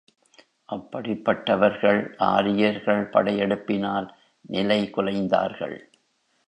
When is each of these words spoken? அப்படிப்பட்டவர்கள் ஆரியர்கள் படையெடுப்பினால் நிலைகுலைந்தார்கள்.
அப்படிப்பட்டவர்கள் 0.69 2.15
ஆரியர்கள் 2.29 3.03
படையெடுப்பினால் 3.09 4.07
நிலைகுலைந்தார்கள். 4.49 5.77